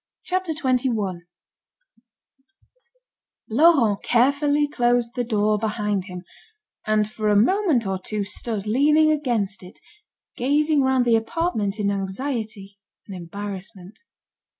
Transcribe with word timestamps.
CHAPTER 0.23 0.53
XXI 0.53 1.19
Laurent 3.51 4.01
carefully 4.01 4.67
closed 4.67 5.11
the 5.13 5.23
door 5.23 5.59
behind 5.59 6.05
him, 6.05 6.23
and 6.87 7.07
for 7.07 7.29
a 7.29 7.35
moment 7.35 7.85
or 7.85 7.99
two 7.99 8.23
stood 8.23 8.65
leaning 8.65 9.11
against 9.11 9.61
it, 9.61 9.77
gazing 10.35 10.81
round 10.81 11.05
the 11.05 11.15
apartment 11.15 11.79
in 11.79 11.91
anxiety 11.91 12.79
and 13.07 13.15
embarrassment. 13.15 13.99